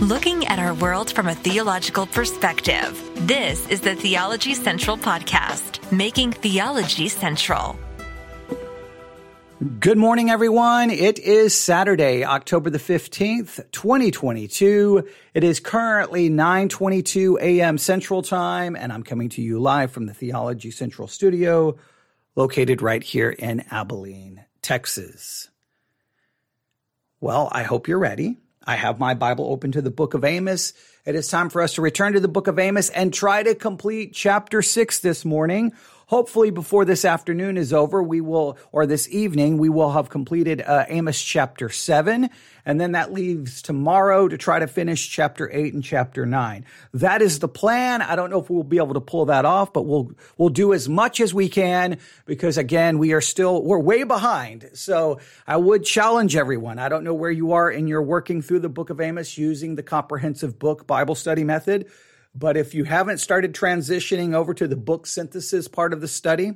[0.00, 6.32] Looking at our world from a theological perspective, this is the Theology Central Podcast, making
[6.32, 7.78] theology central.
[9.78, 10.90] Good morning, everyone.
[10.90, 15.06] It is Saturday, October the 15th, 2022.
[15.32, 17.78] It is currently 922 a.m.
[17.78, 21.76] Central Time, and I'm coming to you live from the Theology Central studio
[22.34, 25.50] located right here in Abilene, Texas.
[27.20, 28.38] Well, I hope you're ready.
[28.66, 30.72] I have my Bible open to the book of Amos.
[31.04, 33.54] It is time for us to return to the book of Amos and try to
[33.54, 35.72] complete chapter six this morning.
[36.06, 40.60] Hopefully, before this afternoon is over, we will, or this evening, we will have completed
[40.60, 42.28] uh, Amos chapter 7.
[42.66, 46.64] And then that leaves tomorrow to try to finish chapter 8 and chapter 9.
[46.94, 48.00] That is the plan.
[48.00, 50.72] I don't know if we'll be able to pull that off, but we'll, we'll do
[50.72, 54.70] as much as we can because again, we are still, we're way behind.
[54.74, 56.78] So I would challenge everyone.
[56.78, 59.74] I don't know where you are in your working through the book of Amos using
[59.74, 61.90] the comprehensive book Bible study method.
[62.34, 66.54] But if you haven't started transitioning over to the book synthesis part of the study,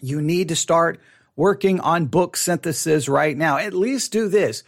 [0.00, 1.00] you need to start
[1.34, 3.56] working on book synthesis right now.
[3.56, 4.62] At least do this.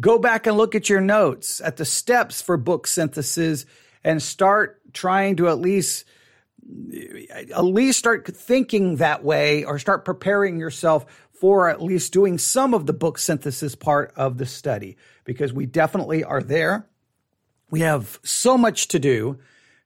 [0.00, 3.66] Go back and look at your notes at the steps for book synthesis
[4.04, 6.04] and start trying to at least
[7.54, 12.72] at least start thinking that way or start preparing yourself for at least doing some
[12.72, 16.86] of the book synthesis part of the study because we definitely are there.
[17.70, 19.40] We have so much to do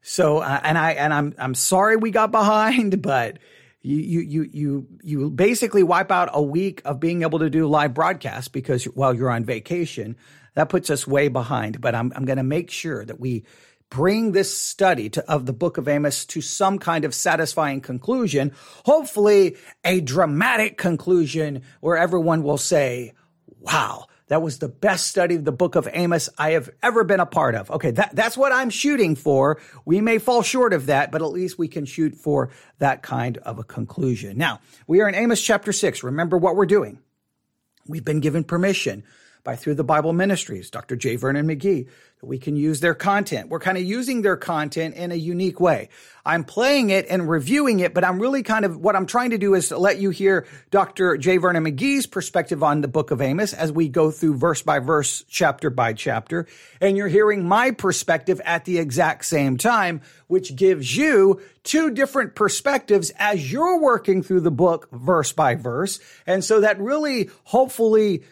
[0.09, 3.41] so, uh, and I, and I'm, I'm sorry we got behind, but
[3.83, 7.67] you, you, you, you, you basically wipe out a week of being able to do
[7.67, 10.17] live broadcasts because while you're on vacation,
[10.55, 11.81] that puts us way behind.
[11.81, 13.47] But I'm, I'm going to make sure that we
[13.91, 18.53] bring this study to, of the book of Amos to some kind of satisfying conclusion,
[18.85, 23.13] hopefully a dramatic conclusion where everyone will say,
[23.59, 27.21] wow, that was the best study of the book of Amos I have ever been
[27.21, 27.71] a part of.
[27.71, 29.61] Okay, that, that's what I'm shooting for.
[29.85, 33.39] We may fall short of that, but at least we can shoot for that kind
[33.39, 34.37] of a conclusion.
[34.37, 36.03] Now, we are in Amos chapter 6.
[36.03, 36.99] Remember what we're doing.
[37.87, 39.05] We've been given permission
[39.47, 40.97] by Through the Bible Ministries, Dr.
[40.97, 41.15] J.
[41.15, 41.87] Vernon McGee,
[42.21, 43.49] that we can use their content.
[43.49, 45.89] We're kind of using their content in a unique way.
[46.25, 49.39] I'm playing it and reviewing it, but I'm really kind of what I'm trying to
[49.39, 51.17] do is to let you hear Dr.
[51.17, 51.37] J.
[51.37, 55.25] Vernon McGee's perspective on the book of Amos as we go through verse by verse,
[55.29, 56.49] chapter by chapter.
[56.81, 62.35] And you're hearing my perspective at the exact same time, which gives you two different
[62.35, 66.01] perspectives as you're working through the book verse by verse.
[66.27, 68.25] And so that really hopefully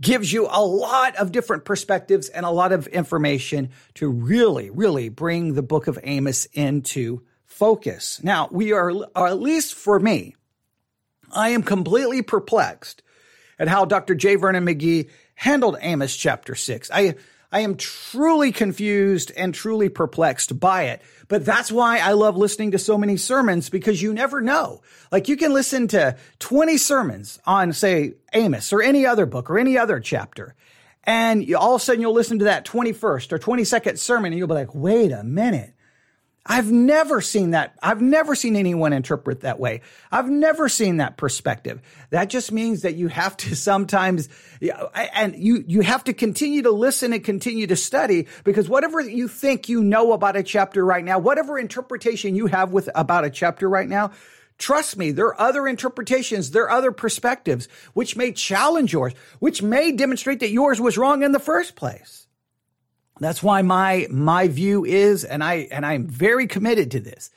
[0.00, 5.08] gives you a lot of different perspectives and a lot of information to really, really
[5.08, 8.22] bring the book of Amos into focus.
[8.22, 10.36] Now, we are, or at least for me,
[11.32, 13.02] I am completely perplexed
[13.58, 14.14] at how Dr.
[14.14, 14.36] J.
[14.36, 16.90] Vernon McGee handled Amos chapter 6.
[16.92, 17.14] I,
[17.52, 21.02] I am truly confused and truly perplexed by it.
[21.26, 24.82] But that's why I love listening to so many sermons because you never know.
[25.10, 29.58] Like you can listen to 20 sermons on, say, Amos or any other book or
[29.58, 30.54] any other chapter.
[31.04, 34.38] And you, all of a sudden you'll listen to that 21st or 22nd sermon and
[34.38, 35.74] you'll be like, wait a minute.
[36.50, 37.78] I've never seen that.
[37.80, 39.82] I've never seen anyone interpret that way.
[40.10, 41.80] I've never seen that perspective.
[42.10, 44.28] That just means that you have to sometimes,
[45.14, 49.28] and you, you have to continue to listen and continue to study because whatever you
[49.28, 53.30] think you know about a chapter right now, whatever interpretation you have with about a
[53.30, 54.10] chapter right now,
[54.58, 59.62] Trust me, there are other interpretations, there are other perspectives, which may challenge yours, which
[59.62, 62.26] may demonstrate that yours was wrong in the first place.
[63.20, 67.30] That's why my, my view is, and I, and I'm very committed to this,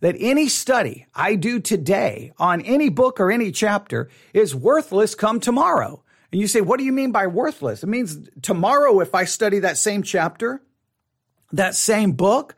[0.00, 5.38] that any study I do today on any book or any chapter is worthless come
[5.38, 6.02] tomorrow.
[6.32, 7.82] And you say, what do you mean by worthless?
[7.82, 10.62] It means tomorrow, if I study that same chapter,
[11.52, 12.56] that same book,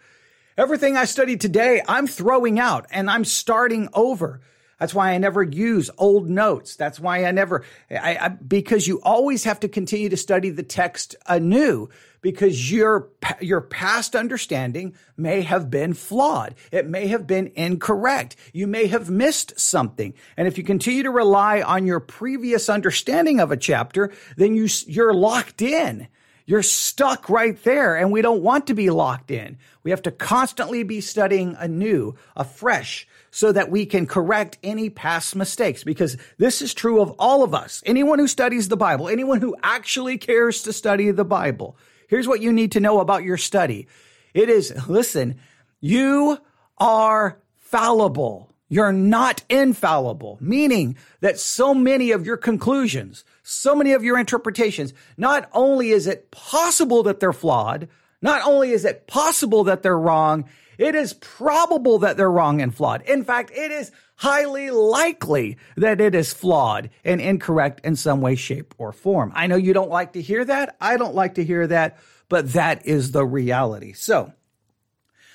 [0.56, 4.41] everything I studied today, I'm throwing out and I'm starting over.
[4.78, 6.77] That's why I never use old notes.
[6.77, 10.62] That's why I never, I, I, because you always have to continue to study the
[10.62, 11.89] text anew
[12.21, 13.09] because your,
[13.41, 16.54] your past understanding may have been flawed.
[16.71, 18.36] It may have been incorrect.
[18.53, 20.15] You may have missed something.
[20.36, 24.69] And if you continue to rely on your previous understanding of a chapter, then you,
[24.86, 26.09] you're locked in.
[26.47, 29.59] You're stuck right there, and we don't want to be locked in.
[29.83, 35.36] We have to constantly be studying anew, afresh, so that we can correct any past
[35.36, 37.83] mistakes because this is true of all of us.
[37.86, 41.77] Anyone who studies the Bible, anyone who actually cares to study the Bible,
[42.09, 43.86] Here's what you need to know about your study.
[44.34, 45.39] It is, listen,
[45.80, 46.39] you
[46.78, 48.51] are fallible.
[48.71, 54.92] You're not infallible, meaning that so many of your conclusions, so many of your interpretations,
[55.16, 57.89] not only is it possible that they're flawed,
[58.21, 60.48] not only is it possible that they're wrong,
[60.78, 63.03] it is probable that they're wrong and flawed.
[63.03, 68.36] In fact, it is highly likely that it is flawed and incorrect in some way,
[68.36, 69.33] shape, or form.
[69.34, 70.77] I know you don't like to hear that.
[70.80, 71.98] I don't like to hear that,
[72.28, 73.92] but that is the reality.
[73.92, 74.33] So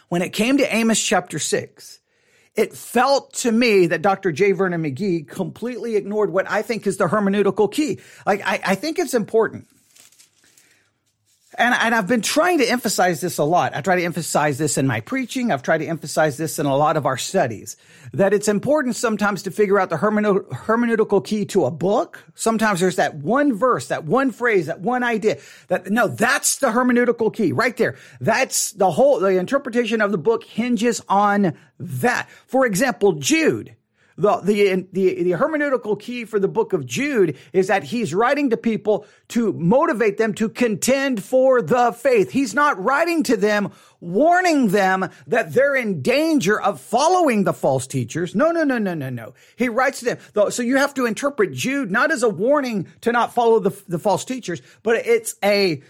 [0.09, 1.99] when it came to Amos chapter six,
[2.55, 4.31] it felt to me that Dr.
[4.31, 4.51] J.
[4.51, 7.99] Vernon McGee completely ignored what I think is the hermeneutical key.
[8.25, 9.67] Like, I, I think it's important.
[11.55, 13.75] And, and I've been trying to emphasize this a lot.
[13.75, 15.51] I try to emphasize this in my preaching.
[15.51, 17.77] I've tried to emphasize this in a lot of our studies
[18.13, 22.23] that it's important sometimes to figure out the hermeneutical key to a book.
[22.35, 26.67] Sometimes there's that one verse, that one phrase, that one idea that no, that's the
[26.67, 27.95] hermeneutical key right there.
[28.19, 32.29] That's the whole, the interpretation of the book hinges on that.
[32.47, 33.75] For example, Jude
[34.17, 38.49] the, the, the, the hermeneutical key for the book of Jude is that he's writing
[38.51, 42.31] to people to motivate them to contend for the faith.
[42.31, 47.87] He's not writing to them warning them that they're in danger of following the false
[47.87, 48.35] teachers.
[48.35, 49.33] No, no, no, no, no, no.
[49.55, 50.51] He writes to them.
[50.51, 53.99] So you have to interpret Jude not as a warning to not follow the, the
[53.99, 55.81] false teachers, but it's a,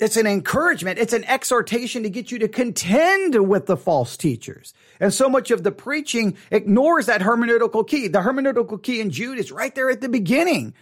[0.00, 0.98] it's an encouragement.
[0.98, 4.72] It's an exhortation to get you to contend with the false teachers.
[4.98, 8.08] And so much of the preaching ignores that hermeneutical key.
[8.08, 10.74] The hermeneutical key in Jude is right there at the beginning.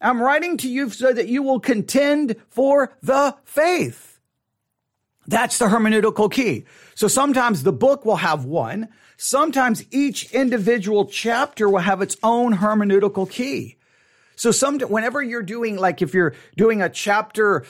[0.00, 4.18] I'm writing to you so that you will contend for the faith.
[5.26, 6.64] That's the hermeneutical key.
[6.94, 8.88] So sometimes the book will have one.
[9.16, 13.76] Sometimes each individual chapter will have its own hermeneutical key.
[14.34, 17.64] So some, whenever you're doing, like if you're doing a chapter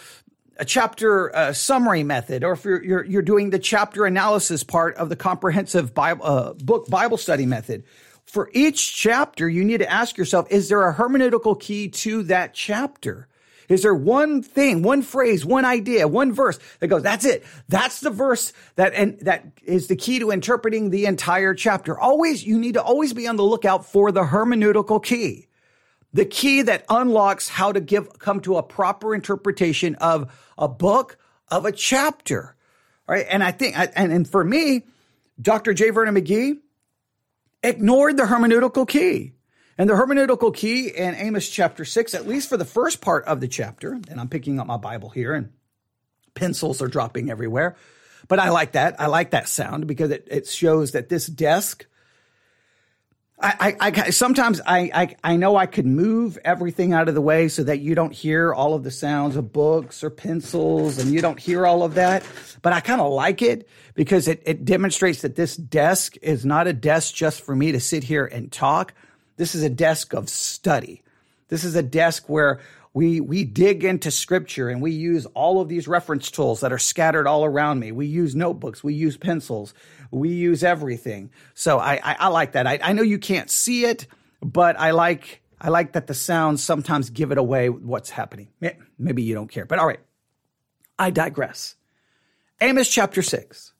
[0.58, 4.96] a chapter uh, summary method, or if you're, you're, you're doing the chapter analysis part
[4.96, 7.84] of the comprehensive Bible, uh, book Bible study method,
[8.24, 12.54] for each chapter, you need to ask yourself: Is there a hermeneutical key to that
[12.54, 13.28] chapter?
[13.68, 17.44] Is there one thing, one phrase, one idea, one verse that goes, that's it.
[17.68, 21.98] That's the verse that, and that is the key to interpreting the entire chapter.
[21.98, 25.48] Always, you need to always be on the lookout for the hermeneutical key
[26.12, 31.18] the key that unlocks how to give come to a proper interpretation of a book
[31.48, 32.56] of a chapter
[33.06, 33.26] right?
[33.28, 34.84] And i think and, and for me
[35.40, 35.90] dr j.
[35.90, 36.58] Vernon mcgee
[37.62, 39.32] ignored the hermeneutical key.
[39.78, 43.40] And the hermeneutical key in amos chapter 6 at least for the first part of
[43.40, 45.50] the chapter and i'm picking up my bible here and
[46.34, 47.76] pencils are dropping everywhere
[48.28, 49.00] but i like that.
[49.00, 51.86] I like that sound because it, it shows that this desk
[53.42, 57.20] I, I, I, sometimes I, I, I know I could move everything out of the
[57.20, 61.10] way so that you don't hear all of the sounds of books or pencils and
[61.10, 62.24] you don't hear all of that.
[62.62, 66.68] But I kind of like it because it, it demonstrates that this desk is not
[66.68, 68.94] a desk just for me to sit here and talk.
[69.36, 71.02] This is a desk of study.
[71.48, 72.60] This is a desk where
[72.94, 76.78] we we dig into scripture and we use all of these reference tools that are
[76.78, 77.90] scattered all around me.
[77.90, 79.74] We use notebooks, we use pencils,
[80.12, 81.30] we use everything.
[81.54, 82.66] So I I, I like that.
[82.66, 84.06] I, I know you can't see it,
[84.40, 88.48] but I like I like that the sounds sometimes give it away what's happening.
[88.98, 90.00] Maybe you don't care, but all right.
[90.98, 91.74] I digress.
[92.60, 93.72] Amos chapter six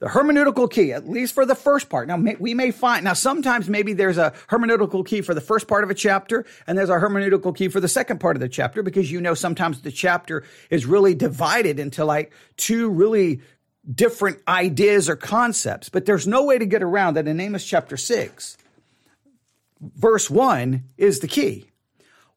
[0.00, 2.08] the hermeneutical key, at least for the first part.
[2.08, 5.84] Now, we may find, now sometimes maybe there's a hermeneutical key for the first part
[5.84, 8.82] of a chapter and there's a hermeneutical key for the second part of the chapter
[8.82, 13.42] because you know sometimes the chapter is really divided into like two really
[13.92, 15.88] different ideas or concepts.
[15.88, 18.56] But there's no way to get around that in Amos chapter 6,
[19.80, 21.66] verse 1 is the key.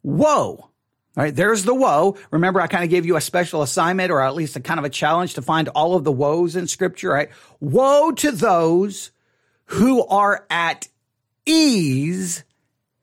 [0.02, 0.70] Woe
[1.16, 2.18] all right, there's the woe.
[2.32, 4.86] Remember, I kind of gave you a special assignment or at least a kind of
[4.86, 7.30] a challenge to find all of the woes in scripture, right?
[7.60, 9.12] Woe to those
[9.66, 10.88] who are at
[11.46, 12.44] ease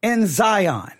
[0.03, 0.91] in Zion.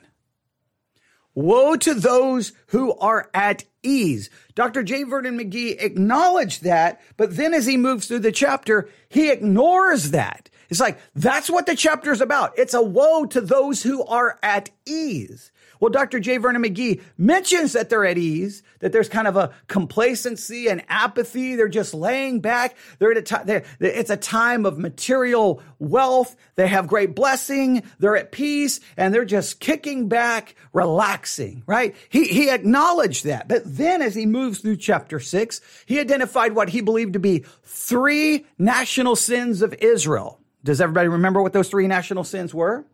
[1.35, 4.31] Woe to those who are at ease.
[4.55, 4.83] Dr.
[4.83, 5.05] J.
[5.05, 10.51] Vernon McGee acknowledged that, but then as he moves through the chapter, he ignores that.
[10.69, 12.57] It's like, that's what the chapter is about.
[12.59, 15.51] It's a woe to those who are at ease.
[15.81, 16.21] Well, Dr.
[16.21, 16.37] J.
[16.37, 21.57] Vernon McGee mentions that they're at ease, that there's kind of a complacency and apathy.
[21.57, 22.77] They're just laying back.
[22.99, 26.37] They're at a time, it's a time of material wealth.
[26.57, 27.83] They have great blessing.
[27.99, 31.97] They're at peace and they're just kicking back, relaxing, right?
[32.11, 33.49] He, he acknowledged that.
[33.49, 37.45] But then as he moves through chapter six, he identified what he believed to be
[37.65, 40.41] three national sins of Israel.
[40.63, 42.85] Does everybody remember what those three national sins were?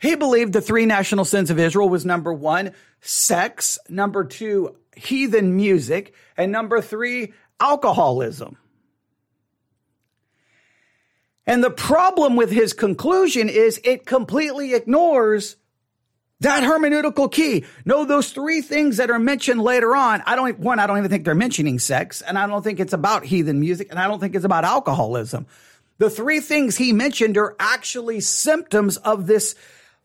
[0.00, 5.56] He believed the three national sins of Israel was number one, sex, number two, heathen
[5.56, 8.56] music, and number three, alcoholism.
[11.46, 15.56] And the problem with his conclusion is it completely ignores
[16.40, 17.64] that hermeneutical key.
[17.84, 21.10] No, those three things that are mentioned later on, I don't, one, I don't even
[21.10, 24.20] think they're mentioning sex, and I don't think it's about heathen music, and I don't
[24.20, 25.46] think it's about alcoholism.
[25.98, 29.54] The three things he mentioned are actually symptoms of this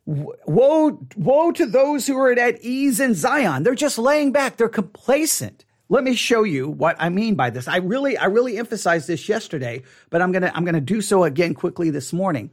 [0.06, 3.64] woe, woe to those who are at ease in Zion.
[3.64, 4.58] They're just laying back.
[4.58, 5.66] They're complacent.
[5.90, 7.68] Let me show you what I mean by this.
[7.68, 11.54] I really, I really emphasized this yesterday, but I'm to, I'm to do so again
[11.54, 12.50] quickly this morning.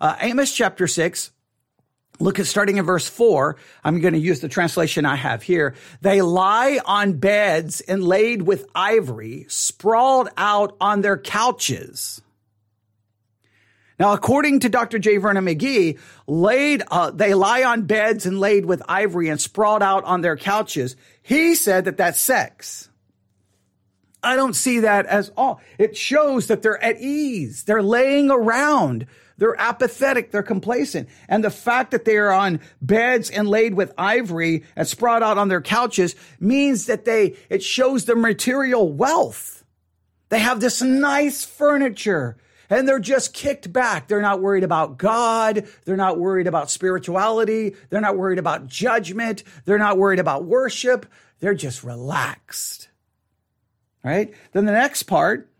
[0.00, 1.30] Uh, Amos chapter six,
[2.22, 3.56] Look at starting in verse four.
[3.82, 5.74] I'm going to use the translation I have here.
[6.02, 12.21] They lie on beds inlaid with ivory, sprawled out on their couches.
[13.98, 14.98] Now, according to Dr.
[14.98, 15.18] J.
[15.18, 20.04] Vernon McGee, laid, uh, they lie on beds and laid with ivory and sprawled out
[20.04, 20.96] on their couches.
[21.22, 22.88] He said that that's sex.
[24.22, 25.60] I don't see that as all.
[25.78, 27.64] It shows that they're at ease.
[27.64, 29.06] They're laying around.
[29.36, 30.30] They're apathetic.
[30.30, 31.08] They're complacent.
[31.28, 35.38] And the fact that they are on beds and laid with ivory and sprawled out
[35.38, 39.64] on their couches means that they, it shows their material wealth.
[40.28, 42.36] They have this nice furniture
[42.72, 44.08] and they're just kicked back.
[44.08, 45.68] They're not worried about God.
[45.84, 47.76] They're not worried about spirituality.
[47.90, 49.44] They're not worried about judgment.
[49.66, 51.04] They're not worried about worship.
[51.40, 52.88] They're just relaxed.
[54.02, 54.32] Right?
[54.52, 55.50] Then the next part,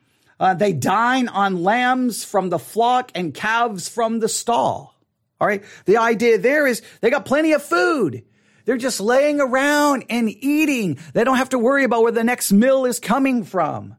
[0.41, 4.97] uh, they dine on lambs from the flock and calves from the stall.
[5.39, 5.63] All right.
[5.85, 8.25] The idea there is they got plenty of food.
[8.65, 10.99] They're just laying around and eating.
[11.13, 13.97] They don't have to worry about where the next meal is coming from.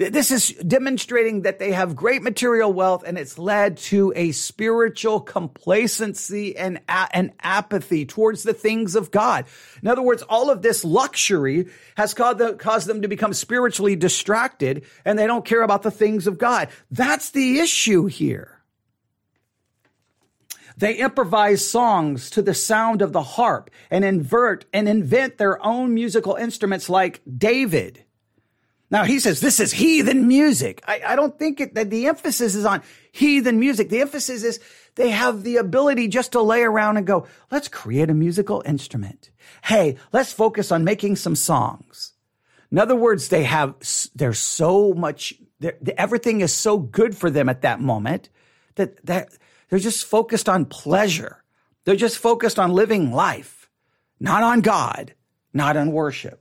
[0.00, 5.20] This is demonstrating that they have great material wealth and it's led to a spiritual
[5.20, 9.44] complacency and, and apathy towards the things of God.
[9.82, 11.66] In other words, all of this luxury
[11.98, 15.90] has caused them, caused them to become spiritually distracted and they don't care about the
[15.90, 16.70] things of God.
[16.90, 18.62] That's the issue here.
[20.78, 25.92] They improvise songs to the sound of the harp and invert and invent their own
[25.92, 28.06] musical instruments like David.
[28.90, 30.82] Now he says this is heathen music.
[30.86, 32.82] I, I don't think it, that the emphasis is on
[33.12, 33.88] heathen music.
[33.88, 34.60] The emphasis is
[34.96, 39.30] they have the ability just to lay around and go, let's create a musical instrument.
[39.64, 42.12] Hey, let's focus on making some songs.
[42.72, 43.74] In other words, they have,
[44.14, 45.34] there's so much,
[45.96, 48.28] everything is so good for them at that moment
[48.76, 49.30] that, that
[49.68, 51.42] they're just focused on pleasure.
[51.84, 53.68] They're just focused on living life,
[54.20, 55.14] not on God,
[55.52, 56.39] not on worship.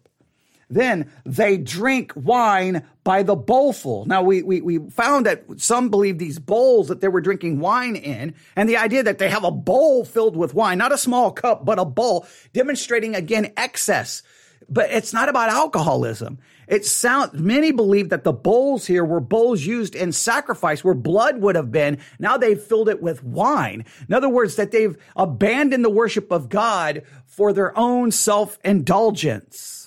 [0.70, 4.06] Then they drink wine by the bowlful.
[4.06, 7.96] Now we, we, we found that some believe these bowls that they were drinking wine
[7.96, 11.32] in and the idea that they have a bowl filled with wine, not a small
[11.32, 14.22] cup, but a bowl demonstrating again excess.
[14.70, 16.38] But it's not about alcoholism.
[16.68, 21.42] It sounds, many believe that the bowls here were bowls used in sacrifice where blood
[21.42, 21.98] would have been.
[22.20, 23.86] Now they've filled it with wine.
[24.08, 29.79] In other words, that they've abandoned the worship of God for their own self-indulgence.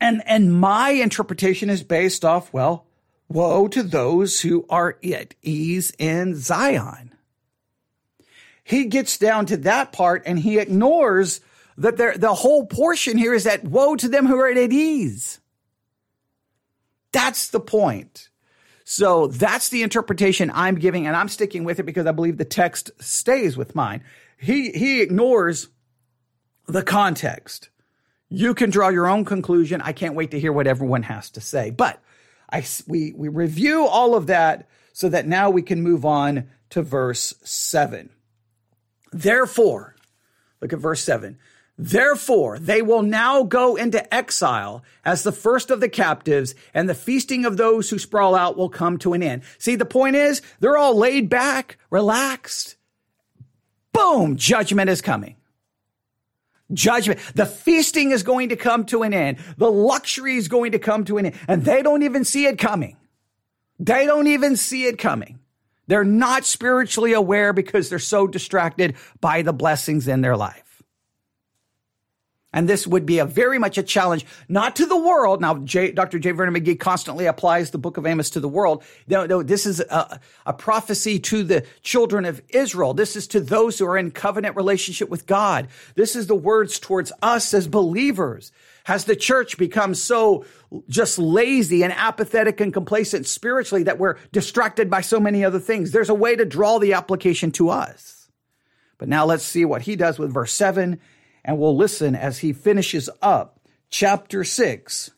[0.00, 2.86] And, and my interpretation is based off, well,
[3.28, 7.14] woe to those who are at ease in Zion.
[8.62, 11.40] He gets down to that part and he ignores
[11.78, 15.40] that the whole portion here is that woe to them who are at ease.
[17.12, 18.28] That's the point.
[18.84, 22.44] So that's the interpretation I'm giving, and I'm sticking with it because I believe the
[22.44, 24.02] text stays with mine.
[24.38, 25.68] He he ignores
[26.66, 27.68] the context.
[28.30, 29.80] You can draw your own conclusion.
[29.80, 31.70] I can't wait to hear what everyone has to say.
[31.70, 32.00] But
[32.50, 36.82] I, we, we review all of that so that now we can move on to
[36.82, 38.10] verse 7.
[39.12, 39.96] Therefore,
[40.60, 41.38] look at verse 7.
[41.78, 46.94] Therefore, they will now go into exile as the first of the captives, and the
[46.94, 49.42] feasting of those who sprawl out will come to an end.
[49.58, 52.74] See, the point is, they're all laid back, relaxed.
[53.92, 55.36] Boom, judgment is coming.
[56.72, 57.18] Judgment.
[57.34, 59.38] The feasting is going to come to an end.
[59.56, 61.36] The luxury is going to come to an end.
[61.48, 62.96] And they don't even see it coming.
[63.78, 65.38] They don't even see it coming.
[65.86, 70.67] They're not spiritually aware because they're so distracted by the blessings in their life.
[72.52, 75.42] And this would be a very much a challenge, not to the world.
[75.42, 76.18] Now, J, Dr.
[76.18, 76.30] J.
[76.30, 78.82] Vernon McGee constantly applies the book of Amos to the world.
[79.06, 82.94] No, no, this is a, a prophecy to the children of Israel.
[82.94, 85.68] This is to those who are in covenant relationship with God.
[85.94, 88.50] This is the words towards us as believers.
[88.84, 90.46] Has the church become so
[90.88, 95.90] just lazy and apathetic and complacent spiritually that we're distracted by so many other things?
[95.90, 98.30] There's a way to draw the application to us.
[98.96, 100.98] But now let's see what he does with verse 7
[101.44, 105.10] and we'll listen as he finishes up chapter 6.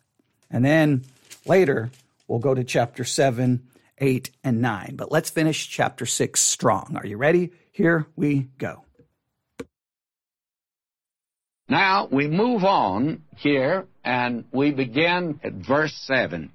[0.51, 1.05] And then
[1.47, 1.91] later,
[2.31, 3.61] We'll go to chapter 7,
[3.99, 4.95] 8, and 9.
[4.95, 6.97] But let's finish chapter 6 strong.
[6.97, 7.51] Are you ready?
[7.73, 8.85] Here we go.
[11.69, 16.53] Now we move on here and we begin at verse 7.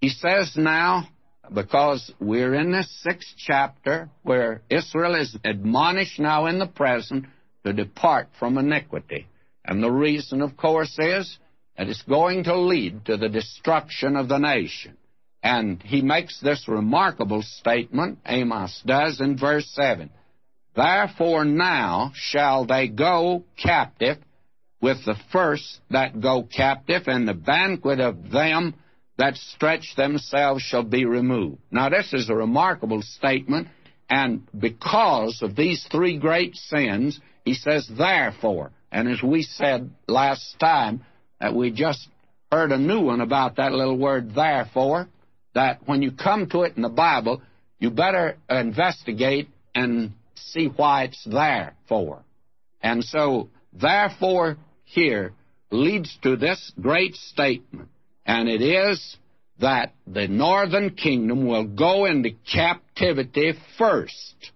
[0.00, 1.06] He says now,
[1.52, 7.26] because we're in this sixth chapter where Israel is admonished now in the present
[7.64, 9.26] to depart from iniquity.
[9.64, 11.38] And the reason, of course, is
[11.76, 14.96] that it's going to lead to the destruction of the nation.
[15.42, 20.10] And he makes this remarkable statement, Amos does, in verse 7.
[20.74, 24.18] Therefore now shall they go captive
[24.80, 28.74] with the first that go captive, and the banquet of them
[29.16, 31.58] that stretch themselves shall be removed.
[31.70, 33.68] Now, this is a remarkable statement,
[34.08, 38.72] and because of these three great sins, he says, therefore.
[38.92, 41.04] And as we said last time,
[41.40, 42.08] that we just
[42.52, 45.08] heard a new one about that little word, therefore,
[45.54, 47.40] that when you come to it in the Bible,
[47.78, 52.22] you better investigate and see why it's there for.
[52.82, 55.32] And so, therefore, here
[55.70, 57.88] leads to this great statement
[58.28, 59.16] and it is
[59.58, 64.52] that the northern kingdom will go into captivity first.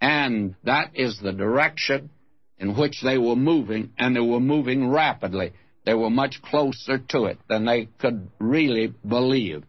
[0.00, 2.10] And that is the direction
[2.58, 5.52] in which they were moving, and they were moving rapidly.
[5.84, 9.64] They were much closer to it than they could really believe.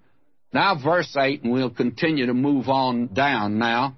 [0.53, 3.95] Now, verse 8, and we'll continue to move on down now.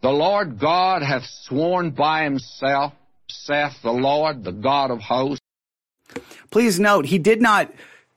[0.00, 2.94] The Lord God hath sworn by himself,
[3.28, 5.44] saith the Lord, the God of hosts.
[6.50, 7.70] Please note, he did not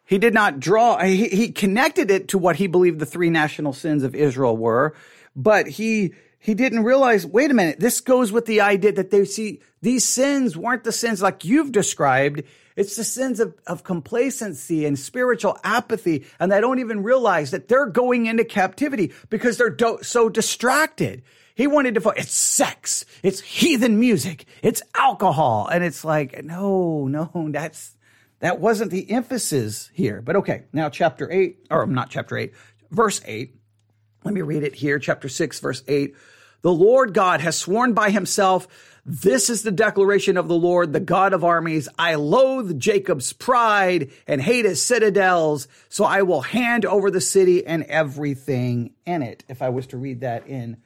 [0.06, 3.74] he did not draw, he, he connected it to what he believed the three national
[3.74, 4.94] sins of Israel were,
[5.36, 6.14] but he,
[6.46, 10.08] he didn't realize, wait a minute, this goes with the idea that they see these
[10.08, 12.44] sins weren't the sins like you've described.
[12.76, 16.28] It's the sins of, of complacency and spiritual apathy.
[16.40, 21.24] And they don't even realize that they're going into captivity because they're do- so distracted.
[21.56, 23.06] He wanted to, fo- it's sex.
[23.24, 24.46] It's heathen music.
[24.62, 25.68] It's alcohol.
[25.68, 27.96] And it's like, no, no, that's,
[28.42, 30.22] that wasn't the emphasis here.
[30.22, 32.54] But okay, now chapter 8, or not chapter 8,
[32.92, 33.56] verse 8.
[34.24, 36.16] Let me read it here, chapter 6, verse 8.
[36.66, 38.68] The Lord God has sworn by himself,
[39.06, 41.88] this is the declaration of the Lord, the God of armies.
[42.00, 47.64] I loathe Jacob's pride and hate his citadels, so I will hand over the city
[47.68, 49.44] and everything in it.
[49.48, 50.78] If I was to read that in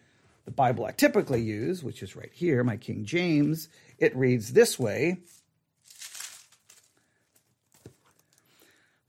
[0.44, 4.78] the Bible I typically use, which is right here, my King James, it reads this
[4.78, 5.20] way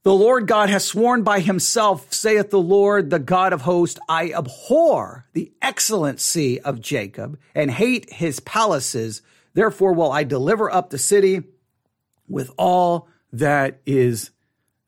[0.03, 4.33] The Lord God has sworn by himself, saith the Lord, the God of hosts, I
[4.33, 9.21] abhor the excellency of Jacob and hate his palaces.
[9.53, 11.43] Therefore will I deliver up the city
[12.29, 14.31] with all that is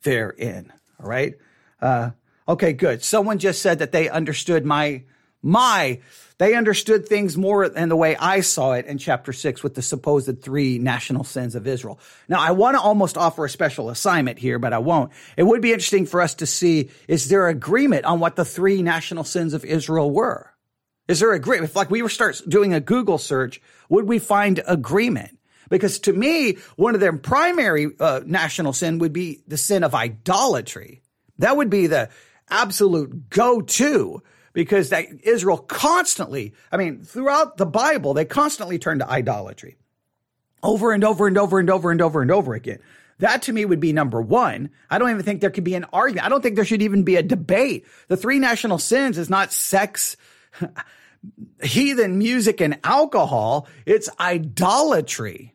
[0.02, 0.72] therein.
[0.98, 1.34] All right.
[1.80, 2.12] Uh,
[2.48, 3.02] okay, good.
[3.04, 5.04] Someone just said that they understood my,
[5.42, 6.00] my
[6.38, 9.82] they understood things more than the way I saw it in chapter six with the
[9.82, 12.00] supposed three national sins of Israel.
[12.28, 15.12] Now, I want to almost offer a special assignment here, but I won't.
[15.36, 18.82] It would be interesting for us to see, is there agreement on what the three
[18.82, 20.52] national sins of Israel were?
[21.06, 21.70] Is there agreement?
[21.70, 25.38] If like we were start doing a Google search, would we find agreement?
[25.68, 29.94] Because to me, one of their primary uh, national sin would be the sin of
[29.94, 31.02] idolatry.
[31.38, 32.08] That would be the
[32.50, 39.76] absolute go-to because Israel constantly, I mean, throughout the Bible, they constantly turn to idolatry
[40.62, 42.78] over and over and over and over and over and over again.
[43.18, 44.70] That to me would be number one.
[44.90, 46.26] I don't even think there could be an argument.
[46.26, 47.86] I don't think there should even be a debate.
[48.08, 50.16] The three national sins is not sex,
[51.62, 53.68] heathen music, and alcohol.
[53.86, 55.54] It's idolatry.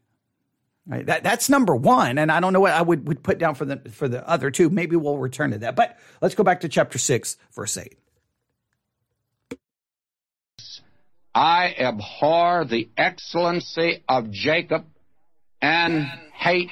[0.86, 1.06] Right?
[1.06, 2.18] That, that's number one.
[2.18, 4.50] And I don't know what I would, would put down for the, for the other
[4.50, 4.70] two.
[4.70, 5.76] Maybe we'll return to that.
[5.76, 7.98] But let's go back to chapter six, verse eight.
[11.34, 14.86] I abhor the excellency of Jacob
[15.62, 16.72] and hate.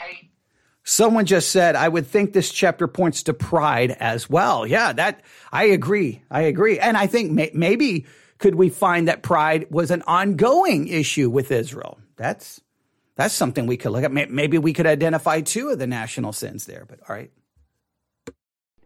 [0.84, 4.68] Someone just said, I would think this chapter points to pride as well.
[4.68, 6.22] Yeah, that, I agree.
[6.30, 6.80] I agree.
[6.80, 8.06] And I think may, maybe
[8.38, 12.00] could we find that pride was an ongoing issue with Israel?
[12.18, 12.62] That's,
[13.16, 14.12] that's something we could look at.
[14.12, 17.32] Maybe we could identify two of the national sins there, but all right.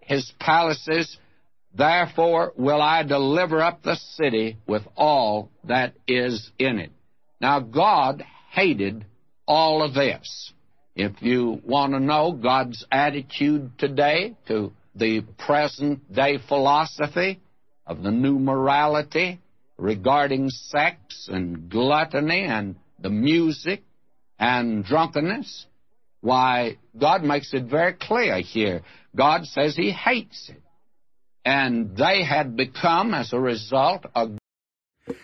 [0.02, 1.17] His palaces
[1.73, 6.91] Therefore will I deliver up the city with all that is in it.
[7.39, 9.05] Now, God hated
[9.47, 10.53] all of this.
[10.95, 17.39] If you want to know God's attitude today to the present day philosophy
[17.86, 19.39] of the new morality
[19.77, 23.84] regarding sex and gluttony and the music
[24.38, 25.65] and drunkenness,
[26.21, 28.82] why, God makes it very clear here.
[29.15, 30.62] God says He hates it.
[31.45, 34.30] And they had become, as a result, a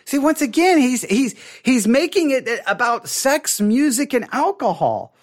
[0.06, 5.16] See, once again, he's, he's, he's making it about sex, music, and alcohol.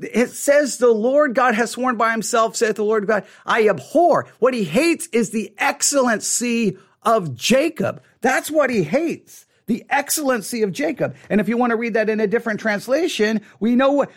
[0.00, 4.26] It says the Lord God has sworn by himself, saith the Lord God, I abhor.
[4.38, 8.02] What he hates is the excellency of Jacob.
[8.20, 9.46] That's what he hates.
[9.66, 11.16] The excellency of Jacob.
[11.28, 14.10] And if you want to read that in a different translation, we know what,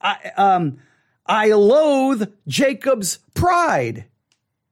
[0.00, 0.78] I, um,
[1.24, 4.06] I loathe Jacob's pride.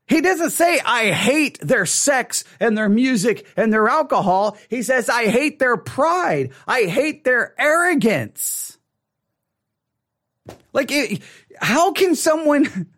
[0.08, 4.56] He doesn't say, I hate their sex and their music and their alcohol.
[4.68, 6.52] He says, I hate their pride.
[6.66, 8.78] I hate their arrogance.
[10.72, 10.90] Like,
[11.60, 12.88] how can someone,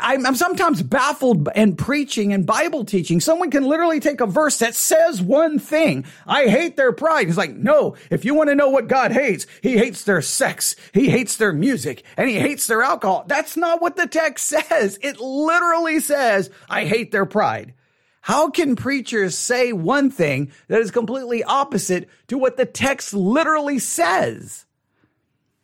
[0.00, 3.20] I'm, I'm, sometimes baffled in preaching and Bible teaching.
[3.20, 6.04] Someone can literally take a verse that says one thing.
[6.26, 7.28] I hate their pride.
[7.28, 10.76] It's like, no, if you want to know what God hates, he hates their sex.
[10.92, 13.24] He hates their music and he hates their alcohol.
[13.26, 14.98] That's not what the text says.
[15.02, 17.74] It literally says, I hate their pride.
[18.20, 23.78] How can preachers say one thing that is completely opposite to what the text literally
[23.78, 24.64] says?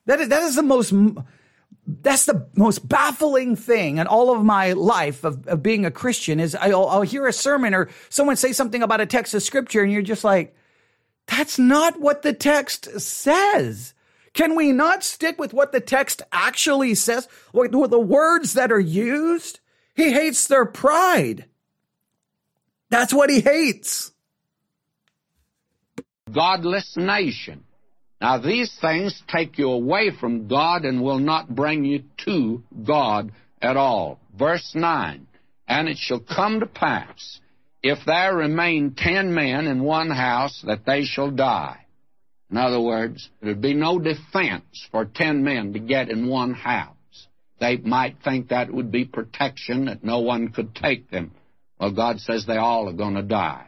[0.04, 0.92] That is, that is the most
[2.02, 6.40] that's the most baffling thing in all of my life of, of being a Christian
[6.40, 9.82] is I'll, I'll hear a sermon or someone say something about a text of scripture
[9.82, 10.54] and you're just like,
[11.26, 13.94] that's not what the text says.
[14.32, 17.28] Can we not stick with what the text actually says?
[17.52, 19.60] With the words that are used?
[19.94, 21.46] He hates their pride.
[22.90, 24.12] That's what he hates.
[26.30, 27.64] Godless nation.
[28.20, 33.32] Now, these things take you away from God and will not bring you to God
[33.62, 34.20] at all.
[34.38, 35.26] Verse 9
[35.66, 37.40] And it shall come to pass,
[37.82, 41.86] if there remain ten men in one house, that they shall die.
[42.50, 46.96] In other words, there'd be no defense for ten men to get in one house.
[47.58, 51.32] They might think that would be protection, that no one could take them.
[51.78, 53.66] Well, God says they all are going to die.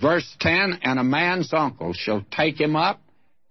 [0.00, 3.00] Verse 10 And a man's uncle shall take him up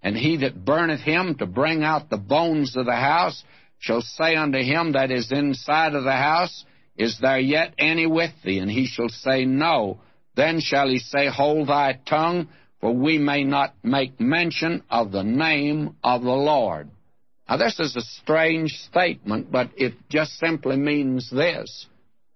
[0.02, 3.42] and he that burneth him to bring out the bones of the house
[3.78, 6.64] shall say unto him that is inside of the house,
[6.96, 8.58] Is there yet any with thee?
[8.58, 10.00] And he shall say, No.
[10.36, 12.48] Then shall he say, Hold thy tongue,
[12.80, 16.90] for we may not make mention of the name of the Lord.
[17.48, 21.86] Now, this is a strange statement, but it just simply means this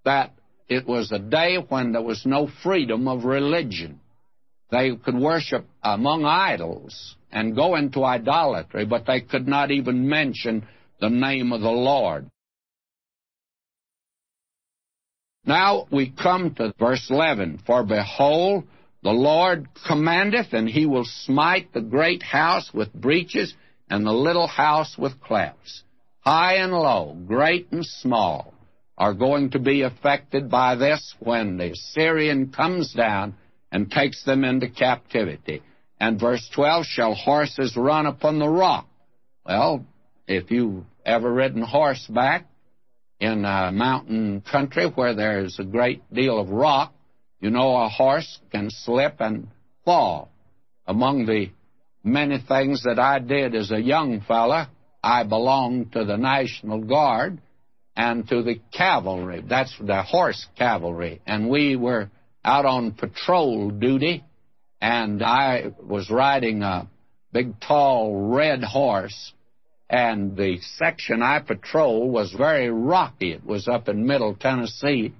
[0.05, 0.33] that
[0.69, 4.01] it was a day when there was no freedom of religion.
[4.71, 10.67] They could worship among idols and go into idolatry, but they could not even mention
[11.01, 12.31] the name of the Lord.
[15.45, 17.63] Now we come to verse 11.
[17.67, 18.65] For behold,
[19.03, 23.53] the Lord commandeth, and he will smite the great house with breaches,
[23.91, 25.83] and the little house with clefts.
[26.21, 28.55] High and low, great and small,
[28.97, 33.35] are going to be affected by this when the Syrian comes down
[33.73, 35.63] and takes them into captivity.
[36.01, 38.89] And verse 12, shall horses run upon the rock?
[39.47, 39.85] Well,
[40.27, 42.47] if you've ever ridden horseback
[43.21, 46.93] in a mountain country where there's a great deal of rock,
[47.41, 49.49] you know a horse can slip and
[49.85, 50.31] fall.
[50.87, 51.51] Among the
[52.03, 54.71] many things that I did as a young fella,
[55.03, 57.41] I belonged to the National Guard
[57.97, 59.43] and to the cavalry.
[59.47, 61.21] That's the horse cavalry.
[61.27, 62.11] And we were
[62.45, 64.25] out on patrol duty
[64.85, 66.87] and I was riding a
[67.33, 69.33] big, tall, red horse,
[69.89, 73.33] and the section I patrolled was very rocky.
[73.33, 75.15] It was up in middle Tennessee,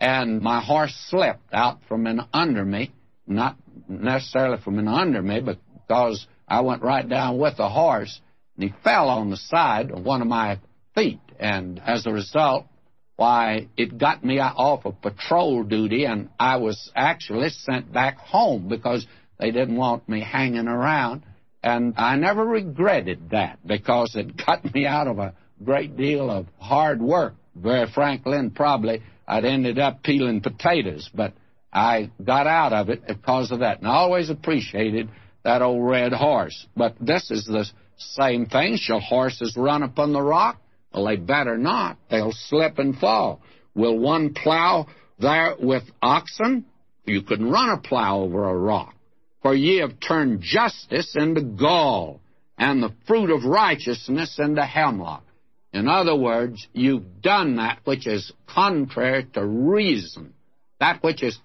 [0.00, 2.90] and my horse slipped out from in under me,
[3.28, 3.56] not
[3.88, 8.20] necessarily from in under me, but because I went right down with the horse,
[8.56, 10.58] and he fell on the side of one of my
[10.96, 12.66] feet, and as a result,
[13.16, 18.68] why, it got me off of patrol duty, and I was actually sent back home
[18.68, 19.06] because
[19.38, 21.22] they didn't want me hanging around.
[21.62, 26.46] And I never regretted that because it got me out of a great deal of
[26.58, 27.34] hard work.
[27.54, 31.32] Very frankly, and probably I'd ended up peeling potatoes, but
[31.72, 33.78] I got out of it because of that.
[33.78, 35.08] And I always appreciated
[35.42, 36.66] that old red horse.
[36.76, 38.76] But this is the same thing.
[38.76, 40.60] Shall horses run upon the rock?
[40.96, 41.98] Well, they better not.
[42.10, 43.42] They'll slip and fall.
[43.74, 44.86] Will one plow
[45.18, 46.64] there with oxen?
[47.04, 48.94] You can run a plow over a rock.
[49.42, 52.20] For ye have turned justice into gall,
[52.56, 55.22] and the fruit of righteousness into hemlock.
[55.74, 60.32] In other words, you've done that which is contrary to reason,
[60.80, 61.38] that which is.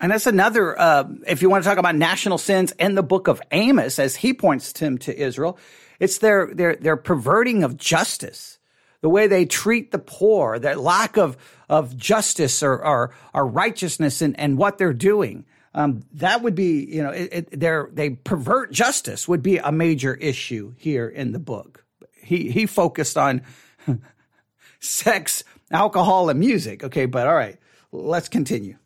[0.00, 3.26] And that's another, uh, if you want to talk about national sins in the book
[3.26, 5.58] of Amos, as he points him to Israel,
[6.00, 8.58] it's their, their, their perverting of justice.
[9.00, 11.36] the way they treat the poor, their lack of,
[11.68, 15.44] of justice or, or, or righteousness and, and what they're doing.
[15.74, 20.14] Um, that would be, you know, it, it, they pervert justice would be a major
[20.14, 21.84] issue here in the book.
[22.14, 23.42] He, he focused on
[24.80, 26.82] sex, alcohol, and music.
[26.82, 27.58] Okay, but all right,
[27.92, 28.78] let's continue.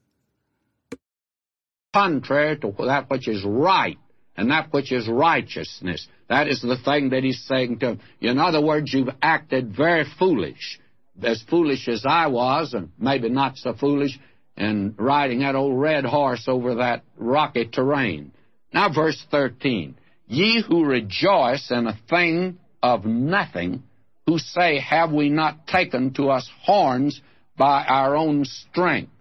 [1.92, 3.99] Contrary to that which is right
[4.40, 6.09] and that which is righteousness.
[6.31, 8.00] That is the thing that he's saying to him.
[8.22, 10.81] In other words, you've acted very foolish,
[11.22, 14.18] as foolish as I was, and maybe not so foolish
[14.57, 18.33] in riding that old red horse over that rocky terrain.
[18.72, 19.96] Now, verse 13.
[20.26, 23.83] Ye who rejoice in a thing of nothing,
[24.26, 27.20] who say, Have we not taken to us horns
[27.59, 29.12] by our own strength?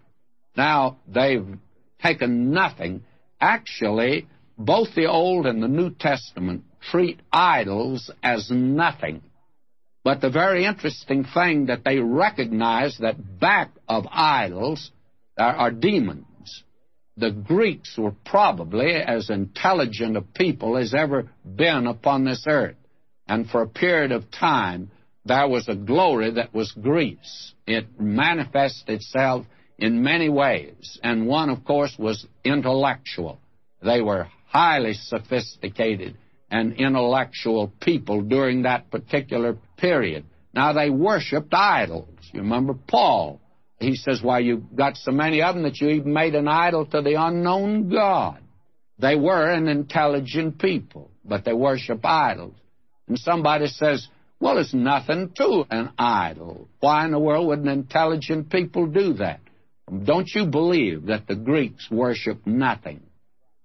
[0.56, 1.58] Now, they've
[2.02, 3.02] taken nothing.
[3.38, 4.26] Actually,
[4.60, 9.22] both the Old and the New Testament treat idols as nothing.
[10.04, 14.90] But the very interesting thing that they recognize that back of idols
[15.36, 16.62] there are demons.
[17.16, 22.76] The Greeks were probably as intelligent a people as ever been upon this earth.
[23.26, 24.90] And for a period of time,
[25.24, 27.54] there was a glory that was Greece.
[27.66, 29.46] It manifested itself
[29.78, 33.40] in many ways, and one, of course, was intellectual.
[33.82, 36.16] They were highly sophisticated
[36.50, 40.24] and intellectual people during that particular period.
[40.52, 42.08] Now, they worshiped idols.
[42.32, 43.40] You remember Paul.
[43.78, 46.84] He says, Why, you've got so many of them that you even made an idol
[46.86, 48.40] to the unknown God.
[48.98, 52.56] They were an intelligent people, but they worship idols.
[53.06, 54.08] And somebody says,
[54.40, 56.68] Well, it's nothing to an idol.
[56.80, 59.40] Why in the world would an intelligent people do that?
[60.04, 63.00] Don't you believe that the Greeks worship nothing?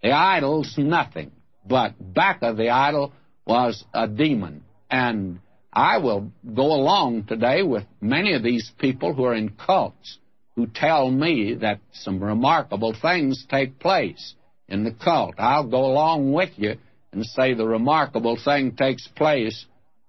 [0.06, 1.32] The idol's nothing,
[1.68, 3.12] but back of the idol
[3.44, 4.64] was a demon.
[4.88, 5.40] And
[5.74, 10.20] I will go along today with many of these people who are in cults
[10.56, 14.36] who tell me that some remarkable things take place
[14.68, 15.40] in the cult.
[15.40, 16.76] I'll go along with you
[17.12, 19.66] and say the remarkable thing takes place,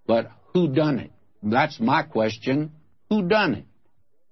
[0.06, 1.11] but who done it?
[1.42, 2.70] That's my question.
[3.09, 3.64] Who done it?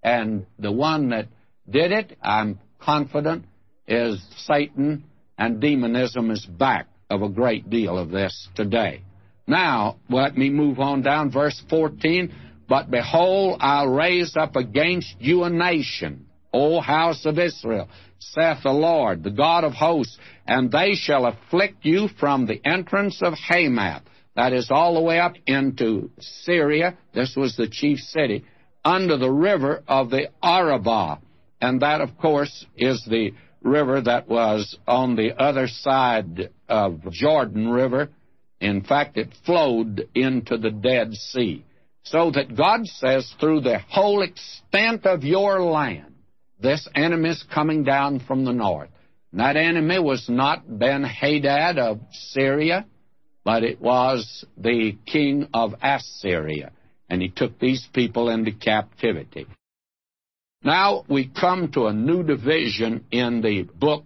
[0.02, 1.28] And the one that
[1.66, 3.46] did it, I'm confident,
[3.88, 5.04] is Satan
[5.38, 5.60] and mm.
[5.60, 9.02] demonism is back of a great deal of this today.
[9.46, 12.32] Now, let me move on down, verse 14.
[12.68, 18.72] But behold, I'll raise up against you a nation, O house of Israel, saith the
[18.72, 20.16] Lord, the God of hosts,
[20.46, 24.02] and they shall afflict you from the entrance of Hamath,
[24.34, 28.44] that is all the way up into Syria, this was the chief city,
[28.84, 31.18] under the river of the Arabah,
[31.60, 33.32] and that, of course, is the
[33.64, 38.10] river that was on the other side of Jordan River.
[38.60, 41.64] In fact, it flowed into the Dead Sea.
[42.04, 46.14] So that God says, through the whole extent of your land,
[46.60, 48.90] this enemy is coming down from the north.
[49.32, 52.86] And that enemy was not Ben Hadad of Syria,
[53.42, 56.72] but it was the king of Assyria.
[57.08, 59.46] And he took these people into captivity.
[60.64, 64.04] Now we come to a new division in the book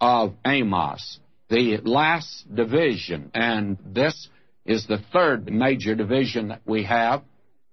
[0.00, 4.28] of Amos, the last division, and this
[4.64, 7.22] is the third major division that we have.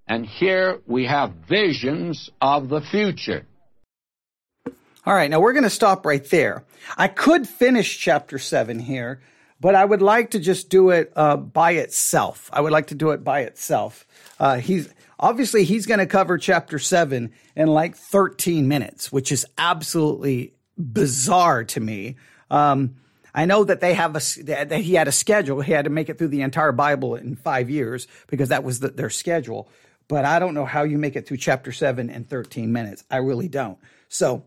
[0.06, 3.46] And here we have visions of the future.
[5.06, 6.66] All right, now we're going to stop right there.
[6.98, 9.22] I could finish chapter 7 here,
[9.62, 12.50] but I would like to just do it uh, by itself.
[12.52, 14.06] I would like to do it by itself.
[14.40, 19.46] Uh, he's Obviously, he's going to cover chapter seven in like 13 minutes, which is
[19.58, 22.18] absolutely bizarre to me.
[22.52, 22.96] Um,
[23.34, 25.60] I know that they have a that he had a schedule.
[25.60, 28.80] He had to make it through the entire Bible in five years because that was
[28.80, 29.70] the, their schedule.
[30.08, 33.04] But I don't know how you make it through chapter seven in 13 minutes.
[33.12, 33.78] I really don't.
[34.08, 34.46] So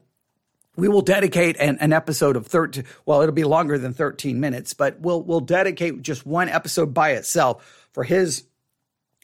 [0.77, 2.85] we will dedicate an, an episode of 13.
[3.05, 7.11] Well, it'll be longer than 13 minutes, but we'll we'll dedicate just one episode by
[7.11, 8.45] itself for his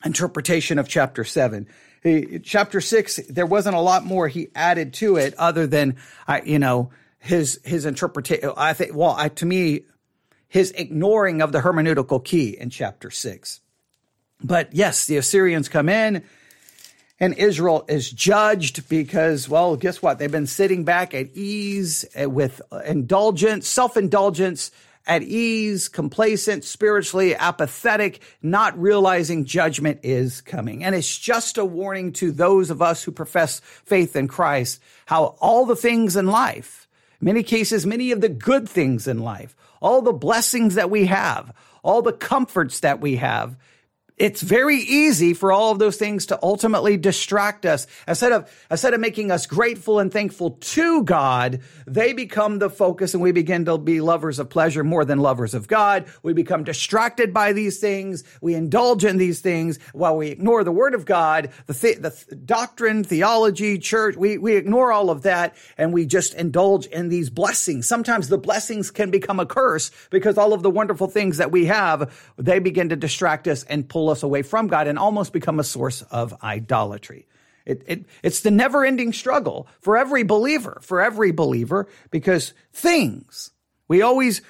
[0.05, 1.67] interpretation of chapter seven.
[2.03, 5.97] He, chapter six, there wasn't a lot more he added to it other than,
[6.29, 8.53] uh, you know, his, his interpretation.
[8.57, 9.87] I think, well, I, to me,
[10.47, 13.61] his ignoring of the hermeneutical key in chapter six.
[14.43, 16.23] But yes, the Assyrians come in
[17.19, 20.19] and Israel is judged because, well, guess what?
[20.19, 24.71] They've been sitting back at ease uh, with indulgence, self indulgence,
[25.07, 30.83] at ease, complacent, spiritually apathetic, not realizing judgment is coming.
[30.83, 35.37] And it's just a warning to those of us who profess faith in Christ, how
[35.41, 36.89] all the things in life,
[37.21, 41.53] many cases, many of the good things in life, all the blessings that we have,
[41.83, 43.57] all the comforts that we have,
[44.17, 47.89] it's very easy for all of those things to ultimately distract us.
[48.07, 53.15] Instead of, instead of making us grateful and thankful to God, they become the focus
[53.15, 56.07] and we begin to be lovers of pleasure more than lovers of God.
[56.23, 58.23] We become distracted by these things.
[58.41, 62.11] We indulge in these things while we ignore the word of God, the, th- the
[62.11, 64.17] th- doctrine, theology, church.
[64.17, 67.89] We, we ignore all of that and we just indulge in these blessings.
[67.89, 71.65] Sometimes the blessings can become a curse because all of the wonderful things that we
[71.65, 75.33] have, they begin to distract us and pull pull us away from God and almost
[75.33, 77.27] become a source of idolatry.
[77.65, 83.53] It, it, it's the never ending struggle for every believer, for every believer, because things,
[83.89, 84.43] we always,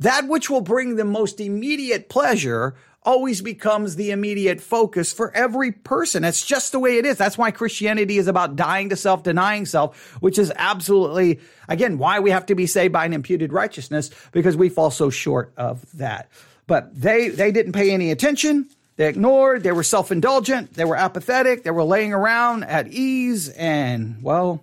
[0.00, 2.74] that which will bring the most immediate pleasure
[3.04, 6.22] always becomes the immediate focus for every person.
[6.22, 7.16] That's just the way it is.
[7.16, 12.18] That's why Christianity is about dying to self, denying self, which is absolutely, again, why
[12.18, 15.86] we have to be saved by an imputed righteousness because we fall so short of
[15.96, 16.28] that.
[16.66, 18.68] But they, they didn't pay any attention.
[19.00, 23.48] They ignored, they were self indulgent, they were apathetic, they were laying around at ease,
[23.48, 24.62] and well,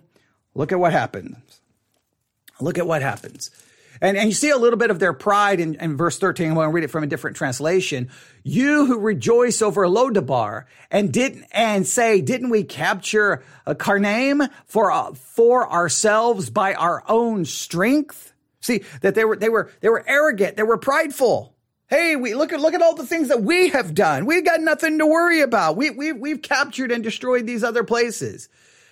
[0.54, 1.60] look at what happens.
[2.60, 3.50] Look at what happens.
[4.00, 6.50] And, and you see a little bit of their pride in, in verse 13.
[6.50, 8.10] I'm going to read it from a different translation.
[8.44, 14.92] You who rejoice over Lo-debar and didn't, and say, didn't we capture a Karnaim for,
[14.92, 18.32] uh, for ourselves by our own strength?
[18.60, 20.56] See, that they were, they were, they were arrogant.
[20.56, 21.56] They were prideful.
[21.88, 24.26] Hey, we look at look at all the things that we have done.
[24.26, 25.76] We've got nothing to worry about.
[25.76, 28.50] We we we've captured and destroyed these other places.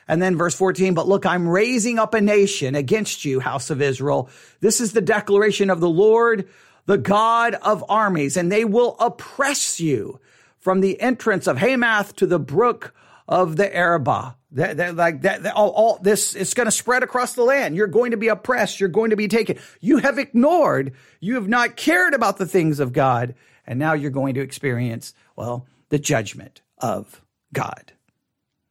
[0.09, 3.82] And then verse 14, but look, I'm raising up a nation against you, house of
[3.82, 4.30] Israel.
[4.61, 6.48] This is the declaration of the Lord,
[6.87, 10.20] the God of armies, and they will oppress you
[10.59, 12.94] from the entrance of Hamath to the brook
[13.28, 14.36] of the Arabah.
[14.52, 17.76] That, that, like that, that all, all, this, it's going to spread across the land.
[17.76, 18.80] You're going to be oppressed.
[18.80, 19.58] You're going to be taken.
[19.80, 23.34] You have ignored, you have not cared about the things of God.
[23.66, 27.20] And now you're going to experience, well, the judgment of
[27.52, 27.92] God.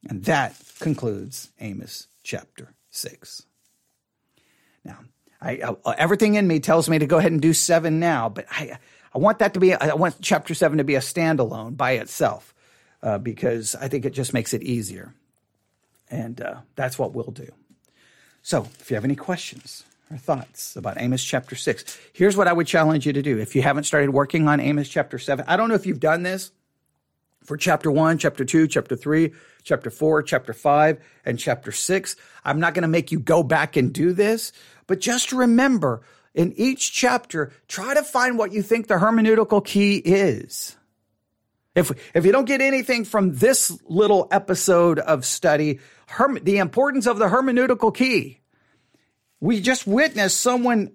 [0.08, 3.42] And that concludes Amos chapter six.
[4.84, 4.98] Now,
[5.40, 8.46] I, uh, everything in me tells me to go ahead and do seven now, but
[8.50, 8.78] I,
[9.14, 12.54] I want that to be, I want chapter seven to be a standalone by itself
[13.02, 15.14] uh, because I think it just makes it easier.
[16.10, 17.50] And uh, that's what we'll do.
[18.42, 22.52] So if you have any questions or thoughts about Amos chapter 6, here's what I
[22.52, 23.38] would challenge you to do.
[23.38, 26.22] If you haven't started working on Amos chapter 7, I don't know if you've done
[26.22, 26.52] this
[27.44, 29.32] for chapter 1, chapter 2, chapter 3,
[29.64, 32.16] chapter 4, chapter 5, and chapter 6.
[32.44, 34.52] I'm not going to make you go back and do this,
[34.86, 36.02] but just remember
[36.36, 40.76] in each chapter, try to find what you think the hermeneutical key is.
[41.76, 47.06] If, if you don't get anything from this little episode of study, herm- the importance
[47.06, 48.40] of the hermeneutical key.
[49.40, 50.92] We just witnessed someone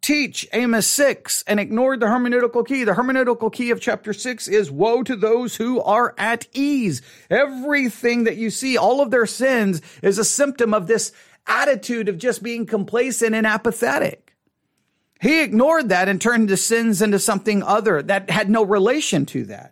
[0.00, 2.84] teach Amos 6 and ignored the hermeneutical key.
[2.84, 7.02] The hermeneutical key of chapter 6 is woe to those who are at ease.
[7.30, 11.12] Everything that you see, all of their sins is a symptom of this
[11.46, 14.34] attitude of just being complacent and apathetic.
[15.20, 19.44] He ignored that and turned the sins into something other that had no relation to
[19.44, 19.71] that.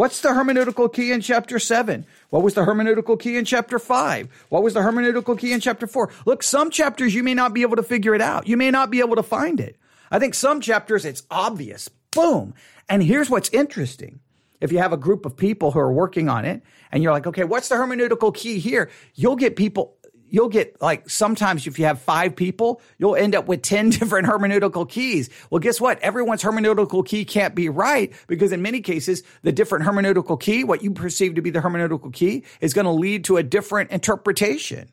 [0.00, 2.06] What's the hermeneutical key in chapter 7?
[2.30, 4.46] What was the hermeneutical key in chapter 5?
[4.48, 6.10] What was the hermeneutical key in chapter 4?
[6.24, 8.48] Look, some chapters you may not be able to figure it out.
[8.48, 9.76] You may not be able to find it.
[10.10, 11.90] I think some chapters it's obvious.
[12.12, 12.54] Boom.
[12.88, 14.20] And here's what's interesting.
[14.58, 17.26] If you have a group of people who are working on it and you're like,
[17.26, 18.88] okay, what's the hermeneutical key here?
[19.14, 19.98] You'll get people
[20.30, 24.26] you'll get like sometimes if you have five people, you'll end up with 10 different
[24.26, 25.30] hermeneutical keys.
[25.50, 25.98] Well, guess what?
[26.00, 30.82] Everyone's hermeneutical key can't be right because in many cases, the different hermeneutical key, what
[30.82, 34.90] you perceive to be the hermeneutical key is going to lead to a different interpretation.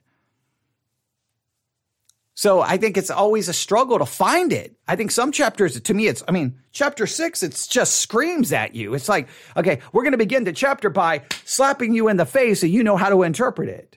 [2.37, 4.75] So I think it's always a struggle to find it.
[4.87, 8.75] I think some chapters, to me, it's, I mean, chapter six, it's just screams at
[8.75, 8.93] you.
[8.93, 12.61] It's like, okay, we're going to begin the chapter by slapping you in the face
[12.61, 13.96] so you know how to interpret it.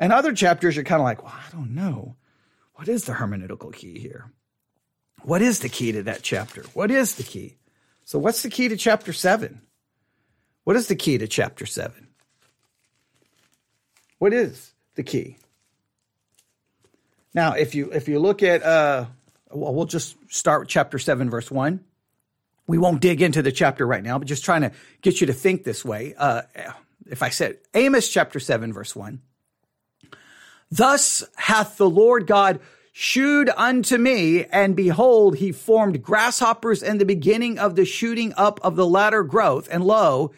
[0.00, 2.16] And other chapters, you're kind of like, well, I don't know.
[2.74, 4.32] What is the hermeneutical key here?
[5.22, 6.64] What is the key to that chapter?
[6.72, 7.58] What is the key?
[8.06, 9.60] So, what's the key to chapter seven?
[10.64, 12.08] What is the key to chapter seven?
[14.18, 15.36] What is the key?
[17.34, 19.06] Now, if you if you look at, uh,
[19.50, 21.84] well, we'll just start with chapter seven, verse one.
[22.66, 24.72] We won't dig into the chapter right now, but just trying to
[25.02, 26.14] get you to think this way.
[26.16, 26.42] Uh,
[27.06, 29.20] if I said Amos chapter seven, verse one,
[30.70, 32.60] Thus hath the Lord God
[32.92, 38.60] shewed unto me, and behold, he formed grasshoppers in the beginning of the shooting up
[38.62, 39.68] of the latter growth.
[39.70, 40.32] And lo,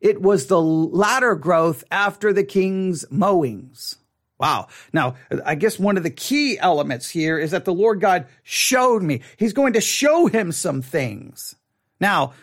[0.00, 3.96] it was the latter growth after the king's mowings.
[4.38, 4.68] Wow.
[4.92, 9.02] Now, I guess one of the key elements here is that the Lord God showed
[9.02, 9.22] me.
[9.36, 11.56] He's going to show him some things.
[12.00, 12.34] Now,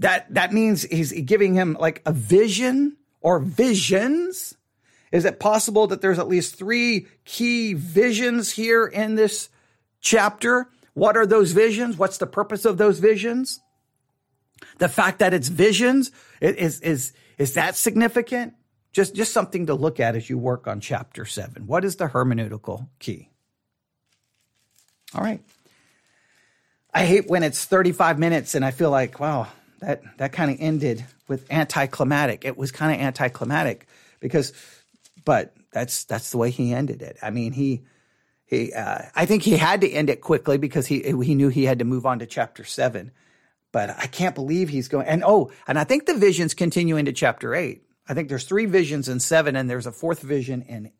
[0.00, 4.56] that that means he's giving him like a vision or visions.
[5.14, 9.48] Is it possible that there's at least three key visions here in this
[10.00, 10.68] chapter?
[10.94, 11.96] What are those visions?
[11.96, 13.60] What's the purpose of those visions?
[14.78, 16.10] The fact that it's visions
[16.40, 18.54] is is is that significant?
[18.92, 21.68] Just just something to look at as you work on chapter 7.
[21.68, 23.30] What is the hermeneutical key?
[25.14, 25.40] All right.
[26.92, 29.46] I hate when it's 35 minutes and I feel like, wow,
[29.78, 32.44] that that kind of ended with anticlimactic.
[32.44, 33.86] It was kind of anticlimactic
[34.18, 34.52] because
[35.24, 37.16] but that's that's the way he ended it.
[37.22, 37.84] I mean, he
[38.46, 41.64] he uh, I think he had to end it quickly because he he knew he
[41.64, 43.10] had to move on to chapter 7
[43.74, 45.08] but I can't believe he's going.
[45.08, 47.82] And oh, and I think the visions continue into chapter eight.
[48.08, 50.92] I think there's three visions in seven, and there's a fourth vision in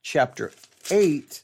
[0.00, 0.50] chapter
[0.90, 1.42] eight.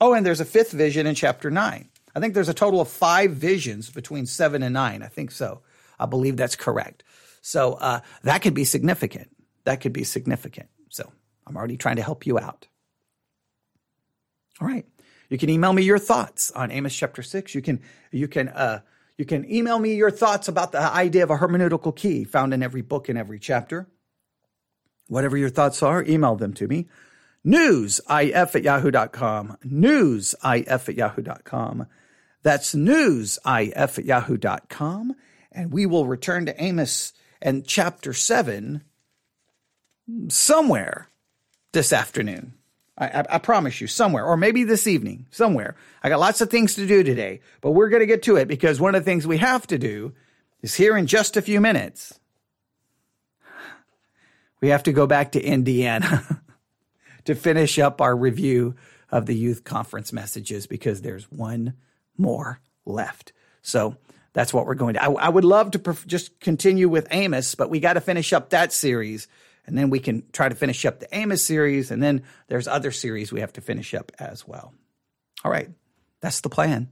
[0.00, 1.90] Oh, and there's a fifth vision in chapter nine.
[2.16, 5.02] I think there's a total of five visions between seven and nine.
[5.02, 5.60] I think so.
[6.00, 7.04] I believe that's correct.
[7.42, 9.36] So uh, that could be significant.
[9.64, 10.70] That could be significant.
[11.46, 12.68] I'm already trying to help you out.
[14.60, 14.86] All right.
[15.28, 17.54] You can email me your thoughts on Amos chapter six.
[17.54, 17.80] You can
[18.10, 18.80] you can uh,
[19.16, 22.62] you can email me your thoughts about the idea of a hermeneutical key found in
[22.62, 23.88] every book and every chapter.
[25.08, 26.88] Whatever your thoughts are, email them to me.
[27.46, 29.56] Newsif at yahoo.com.
[29.64, 31.86] Newsif at yahoo.com.
[32.42, 35.14] That's newsif at yahoo.com.
[35.50, 38.82] And we will return to Amos and chapter 7
[40.28, 41.08] somewhere
[41.72, 42.54] this afternoon.
[42.96, 45.76] I, I, I, promise you, somewhere, or maybe this evening, somewhere.
[46.02, 48.48] I got lots of things to do today, but we're going to get to it
[48.48, 50.12] because one of the things we have to do
[50.60, 52.18] is here in just a few minutes.
[54.60, 56.42] We have to go back to Indiana
[57.24, 58.76] to finish up our review
[59.10, 61.74] of the youth conference messages because there's one
[62.16, 63.32] more left.
[63.62, 63.96] So
[64.32, 65.02] that's what we're going to.
[65.02, 68.32] I, I would love to perf- just continue with Amos, but we got to finish
[68.32, 69.28] up that series
[69.66, 72.90] and then we can try to finish up the Amos series, and then there's other
[72.90, 74.72] series we have to finish up as well.
[75.44, 75.70] All right,
[76.20, 76.88] that's the plan.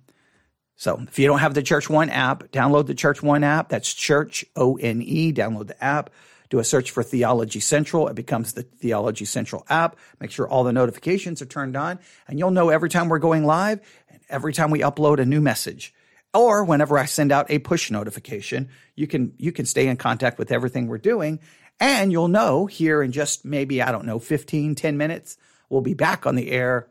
[0.76, 3.68] So if you don't have the Church One app, download the Church One app.
[3.68, 5.32] That's Church O N E.
[5.32, 6.10] Download the app.
[6.48, 8.08] Do a search for Theology Central.
[8.08, 9.96] It becomes the Theology Central app.
[10.20, 13.44] Make sure all the notifications are turned on, and you'll know every time we're going
[13.44, 15.94] live and every time we upload a new message.
[16.32, 20.38] Or whenever I send out a push notification, you can you can stay in contact
[20.38, 21.40] with everything we're doing
[21.80, 25.38] and you'll know here in just maybe, I don't know, 15, 10 minutes,
[25.70, 26.88] we'll be back on the air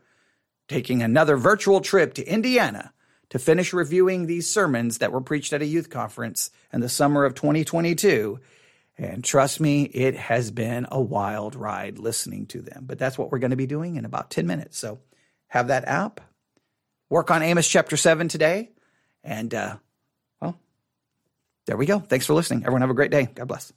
[0.68, 2.92] taking another virtual trip to Indiana
[3.30, 7.24] to finish reviewing these sermons that were preached at a youth conference in the summer
[7.24, 8.40] of 2022.
[8.98, 12.84] And trust me, it has been a wild ride listening to them.
[12.86, 14.76] But that's what we're going to be doing in about 10 minutes.
[14.78, 14.98] So
[15.48, 16.20] have that app,
[17.08, 18.70] work on Amos chapter 7 today.
[19.22, 19.76] And, uh,
[20.40, 20.58] well,
[21.66, 22.00] there we go.
[22.00, 22.62] Thanks for listening.
[22.62, 23.28] Everyone have a great day.
[23.32, 23.72] God bless.